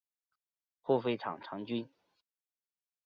[0.81, 1.87] 后废广长郡。